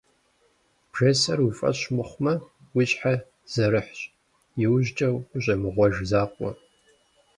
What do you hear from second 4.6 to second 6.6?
иужькӏэ ущӏемыгъуэж закъуэ.